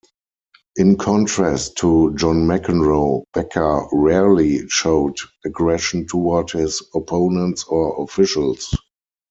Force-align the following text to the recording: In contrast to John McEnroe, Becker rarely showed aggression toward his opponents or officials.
In 0.77 0.97
contrast 0.97 1.77
to 1.77 2.15
John 2.15 2.47
McEnroe, 2.47 3.21
Becker 3.35 3.85
rarely 3.93 4.67
showed 4.67 5.15
aggression 5.45 6.07
toward 6.07 6.49
his 6.49 6.81
opponents 6.95 7.65
or 7.65 8.01
officials. 8.03 8.73